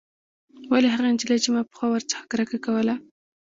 ولې 0.71 0.87
هغه 0.95 1.07
نجلۍ 1.13 1.37
چې 1.43 1.49
ما 1.53 1.61
پخوا 1.69 1.87
ورڅخه 1.91 2.23
کرکه 2.31 2.57
کوله. 2.65 2.95